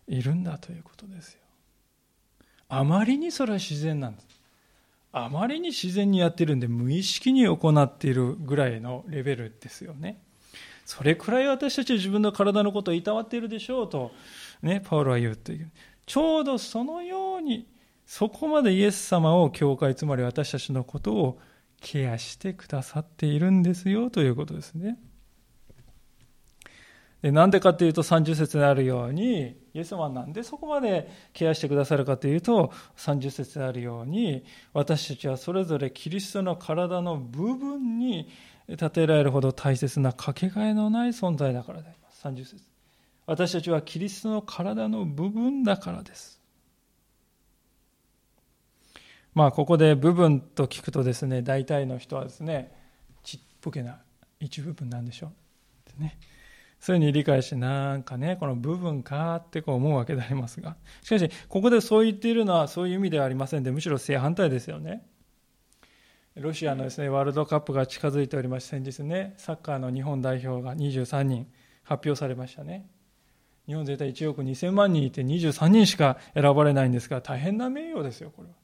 [0.07, 1.39] いるんだということですよ。
[2.67, 4.27] あまりにそれは自然なんです。
[5.13, 10.21] あまりに自然にやってるんで無意識に行っているぐらいのレベルですよね。
[10.85, 14.11] それくらい私たちは自分の体のことをいたわっているでしょうと、
[14.61, 15.71] ね、パウロは言うという
[16.05, 17.67] ちょうどそのように
[18.05, 21.39] そこまでイエス様を教会つまり私たちのことを
[21.79, 24.99] ケアしてくださっているんですよということですね。
[27.21, 38.27] でなんでかというと30節であるようにイエス様はなんでそこまでケアしてくださるかというと30節であるように私たちはそれぞれキリストの体の部分に
[38.71, 42.27] 立てられるほど大切なかけがえのない存在だからであります。
[42.27, 42.63] 30節。
[43.25, 46.41] 私たちはキリストの体の部分だからです。
[49.33, 52.75] まあここで部分と聞くとですね大体の人はですね
[53.23, 53.99] ちっぽけな
[54.41, 55.29] 一部分なんでしょう。
[55.91, 56.17] ってね。
[56.81, 65.05] そういうふうに理解して、なんかね、この部分かってこう思うわけでありますが、しかし、ここでそう言っているのはそういう意味ではありませんで、むしろ正反対ですよね。
[66.35, 71.47] ロシアのですね、ワールドカップが近づいておりまして、先日ね、サッカーの日本代表が23人
[71.83, 72.89] 発表されましたね。
[73.67, 78.55] 日本全体1億2000万人いて23人しか選ばれないんですが、大変な名誉ですよ、これは。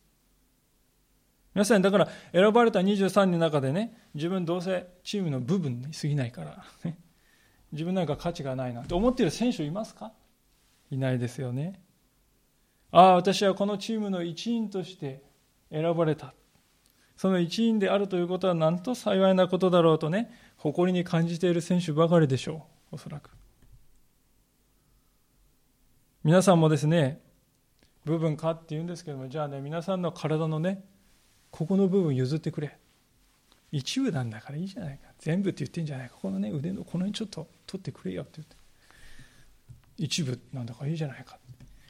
[1.55, 6.63] 皆さん、だから選ばれた23人の中でね、自分どうせチームの部分に過ぎないから、
[7.73, 10.13] 自分なんか価値がないなと思っている選手いますか？
[10.89, 11.81] いないですよね。
[12.91, 15.21] ああ、私はこのチームの一員として
[15.69, 16.33] 選ばれた。
[17.17, 22.95] その一員であるということはなんと幸いなことだろうとね、誇りに感じている選手ばかりでしょう。
[22.95, 23.31] おそらく。
[26.23, 27.21] 皆さんもですね、
[28.05, 30.83] 部分かって言うんですけども、じゃあね、皆さんの体のね、
[31.51, 32.77] ここの部分譲ってくれ。
[33.71, 35.09] 一部なんだからいいじゃないか。
[35.19, 36.15] 全部って言ってんじゃないか。
[36.21, 38.55] このね、腕のこの辺ちょっと取ってくれよって言って。
[39.97, 41.37] 一部なんだからいいじゃないか。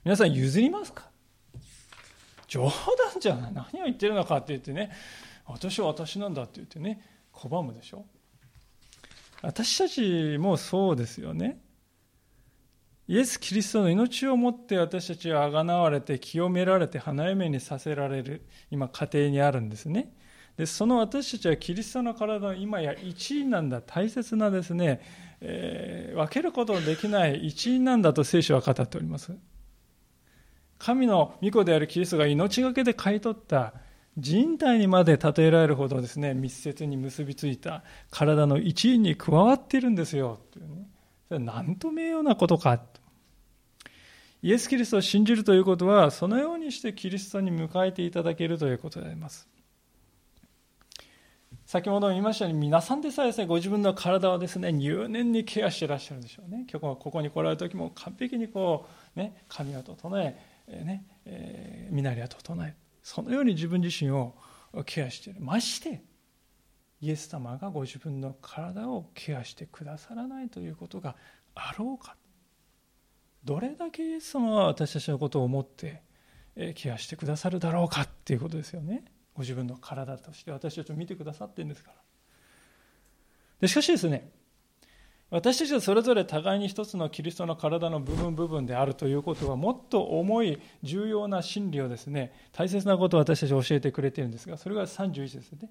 [0.04, 1.10] 皆さん譲りますか？
[2.48, 3.54] 冗談じゃない。
[3.54, 4.92] 何を言ってるのかって言ってね、
[5.46, 7.02] 私は私なんだって言ってね、
[7.34, 8.06] 拒むでしょ。
[9.42, 11.60] 私たちもそうですよね。
[13.08, 20.14] イエス・キリストの命をもって私たちはあがなわれて清められて花嫁にさせられる今家庭にあるんですね。
[20.58, 25.02] でその私たちはキリストの体の今や一員なんだ大切なですね、
[25.40, 29.38] えー、分けることのできない一員なんだと聖書は語っております
[30.78, 33.74] 神の御子であるキリストが命がけで買い取った
[34.18, 40.88] 人体にまで例えられるほどですね密接に結びついた体の一員に加わっているんですよというね。
[41.28, 42.82] それは何と名誉なことか。
[44.42, 49.48] イエス・キリストを信じるということはそのようにしてキリストに迎えていただけるということであります。
[51.66, 56.66] 先ほども言いましたように皆さんでさえですねご自分の体をですね入念にケアしてらっしゃるでしょうね。
[56.72, 60.38] 今日ここに来られる時も完璧にこうね髪を整え
[60.68, 64.36] ねえー、身なりを整えそのように自分自身を
[64.86, 65.40] ケアしている。
[65.40, 66.04] まして
[67.00, 71.16] イエス様がご自分の体をケアしてくださらないということが
[71.56, 72.18] あろうか。
[73.44, 76.02] どれだけイエス様は私たちのことを思って
[76.76, 79.06] ケアしてくださるだろうかっていうことですよね。
[79.36, 80.52] ご自分の体として。
[80.52, 81.98] 私たちを見てくださってるんですから。
[83.62, 84.30] でしかしですね
[85.30, 95.70] 私たちはそれぞれ互いに一つのキリストの体の部分部分であるということはもっと重い重要な真理をですね大切なことを私たち教えてくれているんですがそれが31ですね。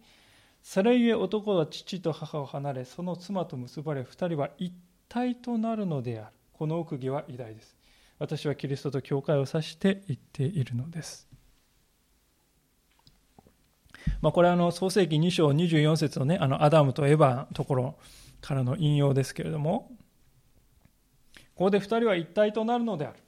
[0.63, 4.75] それゆえ男は父と母を離れその妻と結ばれ二人は一
[5.09, 6.31] 体となるのである。
[6.53, 7.77] この奥義は偉大です。
[8.19, 11.29] 私はキリストと教会を指して言っているのです。
[14.21, 17.95] まあ、これはあの創世紀2章24節のね、あのアダムとエヴァのところ
[18.47, 19.91] からの引用ですけれども、
[21.57, 23.19] ここで2人は一体となるのである。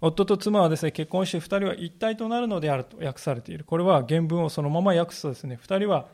[0.00, 3.64] 夫と妻はですね、結婚して2人は一体となるのであると訳されている。
[3.64, 6.08] これは原文をそのまま訳すとですね、2人は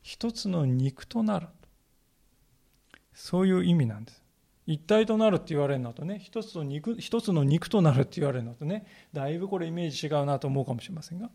[0.00, 1.48] 一つの肉となる。
[3.12, 4.22] そういう意味なんです。
[4.66, 11.30] 一体となるって言われるのとね、一つの肉、一つの肉となるって言われるのとね、だいぶこれイメージ違うなと思うかもしれませんが。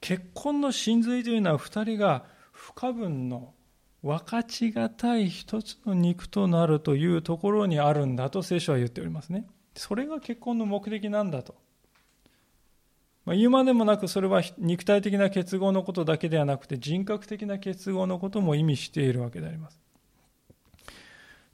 [0.00, 3.54] 結婚の真髄というのは2人が不可分の
[4.02, 9.46] 分かちがたい一つの肉となるというところにあるんだと聖書は言っておりますね。
[9.76, 11.54] それが結婚の目的なんだと。
[13.24, 19.80] まあ、言うまでもなくそれは肉体的な結合のことだけではなくて人格的な結合のことも意味しているわけであります。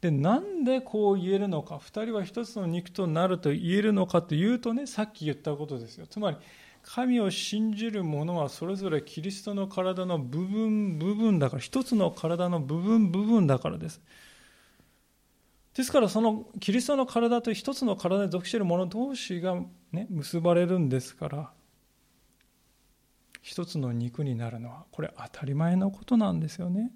[0.01, 6.37] でなんでこう言えるのか2人は一つの肉となると言えるのかというとねさっき言ったことですよつまり
[6.83, 14.01] 神を信じる者はそれぞれキリストの体の部分部分だから一つの体の部分部分だからです
[15.75, 19.57] ですからそのキリストの体と一つの体に属している者同士が、
[19.93, 21.51] ね、結ばれるんですから
[23.43, 26.91] 一つの肉になるのはこれ当たり前のことなんですよね。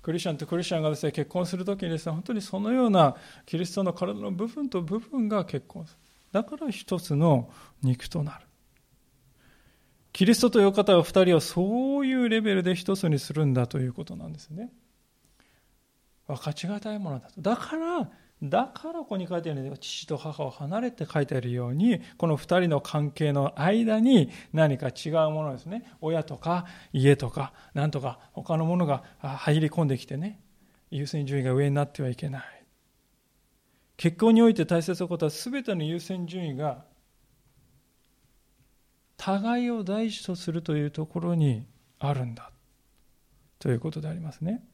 [0.00, 5.98] クリスチャンとクリスチャンがですね結婚するときにですね本当にそのようなキリストの体の部分と部分が結婚する
[6.32, 7.50] だから一つの
[7.82, 8.46] 肉となる。
[10.12, 14.70] キリストという方は二人をそういうレベルで一つにするんだということなんですね。
[16.26, 17.40] 分かちがたいものだと。
[17.40, 18.10] だから
[18.42, 25.92] だからここに書いてあるように父と母を離れて書いてあるようにこの2人の関係の間に何か違うものですね。
[26.00, 30.40] 親とか家とか何とか他のものが入り込んできてね。
[30.90, 32.59] 優先順位が上になってはいけない。
[34.00, 36.86] 結婚において大切なことは全ての優先順位が
[39.18, 41.66] 互いを第一とするというところに
[41.98, 42.50] あるんだ
[43.58, 44.64] ということでありますね。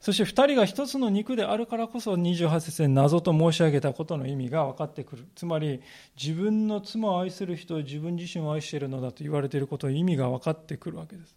[0.00, 5.28] そして2人が一つの肉であるからこそ28節で謎と申し上げたことの意味が分かってくる。
[5.36, 5.80] つまり
[6.20, 11.36] 自分の妻を愛する人を自分自身を愛しているのだと言われていることの意味が分かってくるわけです。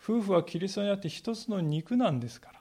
[0.00, 2.57] 夫婦はキリストにあって一つの肉なんですから。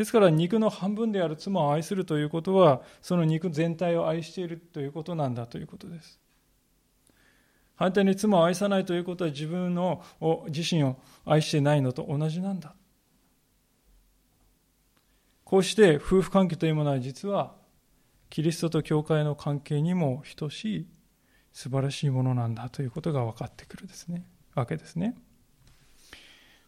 [0.00, 6.18] ですから肉の半分である妻を愛するということはその肉全体を愛しているということなんだということです。
[7.76, 10.02] 反対に妻を愛さないということは自分の
[10.46, 10.96] 自身を
[11.26, 12.74] 愛してないのと同じなんだ。
[15.44, 17.52] こうして夫婦関係というものは実は
[18.30, 20.86] キリストと教会の関係にも等しい
[21.52, 24.24] 素晴らしいものなんだということが分かってくるですね
[24.54, 25.14] わけですね。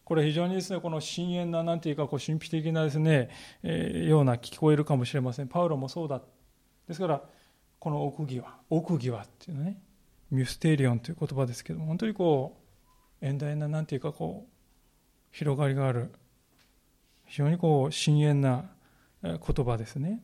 [0.03, 3.29] これ非常にですねこの深遠な何ていうかこう神秘的なですね、
[3.63, 6.21] え、ような聞こえるかもしれませんパウロもそうだ
[6.87, 7.21] ですから
[7.79, 9.81] この奥義は奥義はっていうのね
[10.31, 12.59] ミュステリオンという言葉ですけども本当にこ
[13.21, 14.53] う遠大な何ていうかこう
[15.31, 16.11] 広がりがある
[17.25, 18.65] 非常にこう深遠な
[19.23, 20.21] 言葉ですね。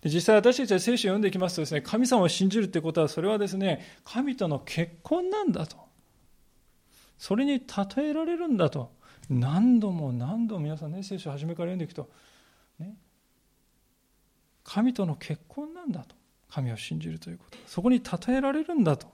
[0.00, 5.76] で実際私たちは聖書を読んでいきますとですね、神様を信じるということは、それはですね、神との結婚なんだと。
[7.18, 8.92] それに例えられるんだと。
[9.30, 12.10] 何度も何度も皆さんね、聖書を初めから読んでいくと、
[12.78, 12.96] ね、
[14.64, 16.16] 神との結婚なんだと。
[16.50, 17.58] 神を信じるということ。
[17.66, 19.06] そこに例えられるんだと。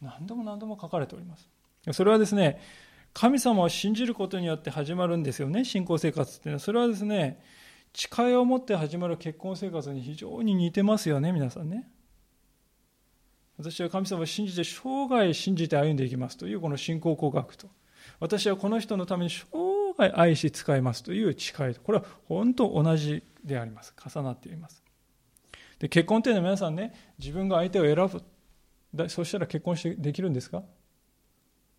[0.00, 1.48] 何度も何度も書かれております。
[1.92, 2.60] それはですね、
[3.12, 6.58] 神様を信じることによって始まるんですよね、信仰生活っていうのは。
[6.60, 7.42] それはですね、
[7.92, 11.90] 誓いを持って始まる結婚生活に非常に似てますよね、皆さんね。
[13.60, 17.68] 私は神様を信じて生涯信じて歩んでいきますというこの信仰告白と、
[18.18, 19.46] 私はこの人のために生
[19.98, 23.94] 涯愛し使いますという誓いと、これは本当同じであります。
[24.02, 24.82] 重なっています。
[25.78, 27.96] で結婚というのは皆さんね、自分が相手を選
[28.94, 29.08] ぶ。
[29.08, 30.62] そしたら結婚してできるんですか？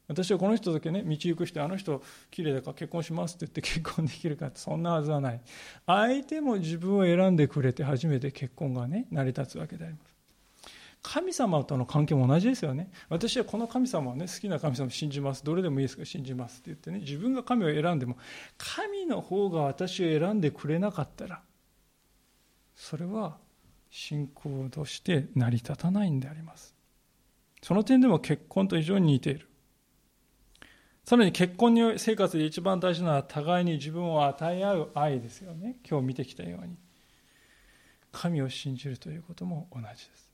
[0.07, 5.41] 私はこの人だけね道行くしてあの人綺麗だから結婚しますって言って結婚できるかってそんなはずはない
[5.85, 10.10] 相手も自分を選んでくれて初めて結婚がね成り立つわけであります
[11.03, 18.17] 神様との関係も同じですよね私はこの神様をね好きな神様を信じますどれでもいいですから信じますって言ってね自分が神を選んでも
[18.57, 21.41] 神の方が私を選んでくれなかったら
[22.75, 23.37] それは
[23.89, 26.75] 信仰として成り立たないんであります
[27.63, 29.47] その点でも結婚と非常に似ている
[31.03, 35.77] さらに結婚生活で一番大事なのは互いに自分を与え合う愛ですよね。
[35.89, 36.77] 今日見てきたように。
[38.11, 40.30] 神を信じるということも同じです。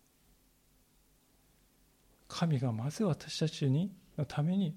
[2.28, 4.76] 神がまず私たちにのために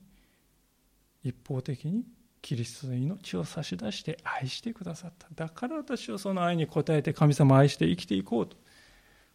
[1.22, 2.04] 一方的に
[2.42, 5.28] キリストの命を差し出して愛してくださった。
[5.34, 8.56] だから私はその愛に応えて神様を愛して生きていこうと。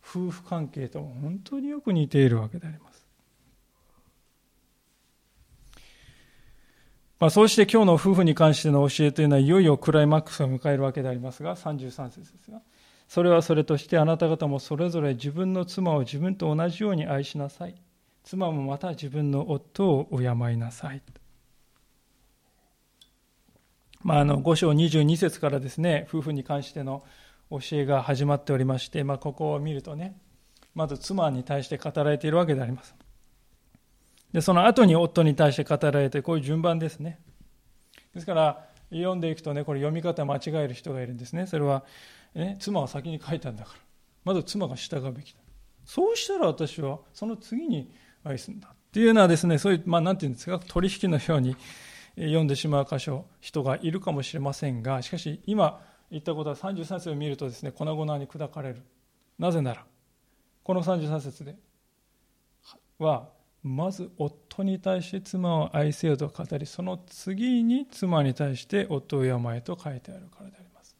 [0.08, 3.06] 夫婦関係と本当によく似ているわけであります。
[7.18, 12.62] まあ、そうして今日の夫婦に関しての教えというのはいよいよクライマックスを迎えるわけでありますが33節ですが
[13.08, 17.76] それはそれとしてあなた方もそれぞれ自分の妻を自分と同じように愛しなさい
[18.26, 21.02] 妻もまた自分の夫を敬いなさい
[24.04, 27.04] まあ、あの5章22節からですね夫婦に関しての
[27.50, 30.16] 教えが始まっておりまして、まあ、ここを見るとね
[30.76, 32.94] まず妻に対して語られているわけであります
[34.36, 37.20] で、その後に夫に対して語られて、こういう順番ですね。
[38.14, 41.48] ですから、読んでいくとね、これ読み方間違える人がいるんですね。
[41.48, 41.86] それは、
[42.34, 43.80] ね、妻は先に書いたんだから。
[44.26, 45.40] まず妻が従うべきだ。
[45.86, 47.94] そうしたら私はその次に
[48.26, 48.68] 愛するんだ。
[48.68, 51.56] っていうのはですね、そういう、まあなんていうんですか、取引のように
[52.18, 58.84] 読んでしまう箇所、人がいるかもしれませんが、しかし今、言ったことは33節を見るとですね粉々に砕かれる
[59.40, 59.86] なぜなら
[60.64, 61.56] この33節で
[63.00, 63.30] は
[63.64, 70.96] まず夫に対して妻を愛せよと語りその次に妻に対して夫を敬えと書いてあるからであります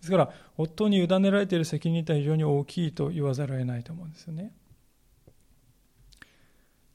[0.00, 4.52] ですから夫に委ねられている責任って非常に大きいと言わざるを得ないと思うんですよね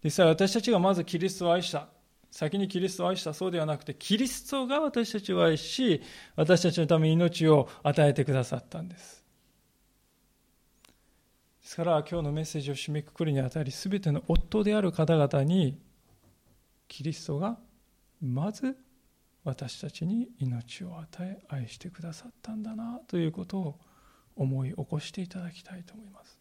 [0.04, 1.88] 実際私たちがまずキリストを愛した。
[2.32, 3.34] 先にキリストを愛した。
[3.34, 6.02] そうではなくてキリストが私たちを愛し
[6.36, 9.24] 私たちのために命を与えてくださったんです。
[11.62, 15.78] ですから今日のメッセージを締めくくるにあたり全ての夫である方々に
[16.88, 17.58] キリストが
[18.22, 18.78] まず
[19.44, 23.80] 私たちに命を与え愛してくださったんだなということを
[24.36, 26.37] 思い起こしていただきたいと思います。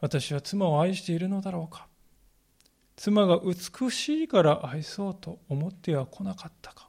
[0.00, 1.86] 私は妻を愛しているのだろうか。
[2.96, 6.88] 妻が美しいから愛そうと思っては来なかったか。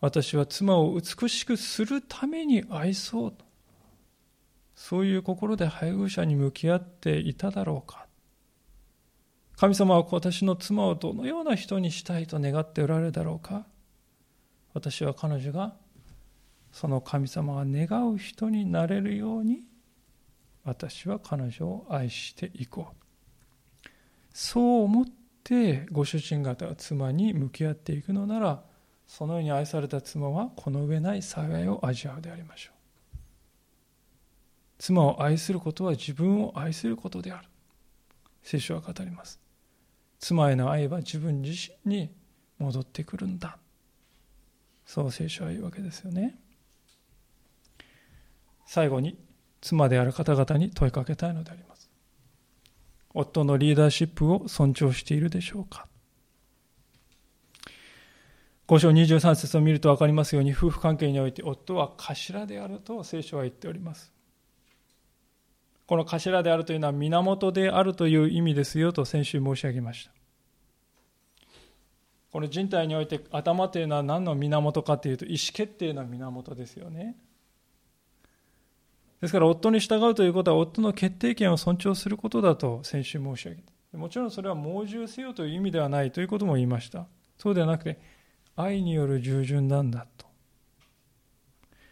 [0.00, 3.44] 私は妻を美しくするために愛そうと。
[4.74, 8.06] そういう心で配偶者に向き合っていただろうか。
[9.56, 13.66] 神様は私の妻をどのような人にしたいと願っておられるだろうか。
[14.72, 15.74] 私は彼女が
[16.72, 19.69] その神様が願う人になれるように
[20.64, 23.88] 私は彼女を愛していこう。
[24.32, 25.04] そう思っ
[25.42, 28.62] てご主人方が妻に向き合っていくのなら
[29.06, 32.80] そのように愛された妻はこの上ない幸いを味わうでありましょう。
[34.78, 37.48] 妻を愛することは自分を愛することである。
[38.42, 39.40] 聖書は語ります。
[40.20, 42.14] 妻への愛は自分自身に
[42.58, 43.58] 戻ってくるんだ。
[44.86, 46.38] そう聖書は言うわけですよね。
[48.64, 49.18] 最後に
[49.60, 51.90] 妻である方々に問いかけたいのであります。
[53.12, 55.86] 夫のリーダーシップを尊重しているでしょうか
[58.68, 64.12] 5章23節を見ると分かりますように夫婦関係において夫は頭であると聖書は言っております。
[65.86, 70.12] この頭であるというのは源であるという意味ですよと先週申し上げました。
[72.30, 77.16] この人体において頭というのは何の源かというと意思決定の源ですよね。
[79.20, 83.98] ですから夫に従うということは夫の決定権を尊重することだと先週申し上げた。
[83.98, 87.06] もちろんそれは猛獣せよという意味ではないということも言いました。
[87.36, 88.00] そうではなくて
[88.56, 90.30] 愛による従順なんだと。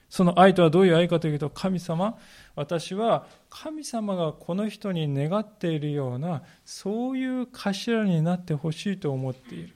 [0.08, 2.16] その愛とはどういう愛かというと神様
[2.54, 9.74] 私は神様がこの人に願っているようなそういう頭になってほしいと思っている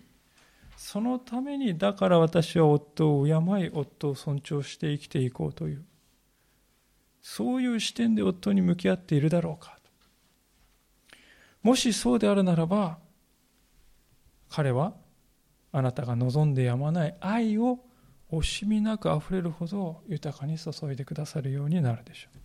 [0.76, 5.84] そのためにだから私は夫を敬い夫を尊重して生きていこうという
[7.22, 9.78] そういう視点で夫に向き合っているだろうか。
[11.62, 12.98] もしそうであるならば
[14.48, 14.94] 彼は
[15.70, 17.78] あなたが望んでやまない愛を
[18.32, 22.38] 惜しみなくあふれるほど豊かに注いでくださるようになるでしょう。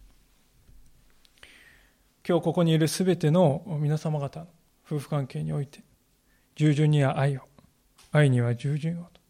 [2.28, 4.47] 今日ここにいるすべての皆様方の
[4.86, 5.80] 夫婦関係において
[6.55, 7.41] 従順には愛を
[8.11, 9.21] 愛には従順をと。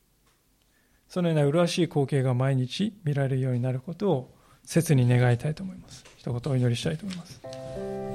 [1.07, 4.36] そのような麗しい光景が毎日見られるようになることを
[4.67, 6.03] 切に願いたいと思います。
[6.17, 8.06] 一言お祈りしたいと思います。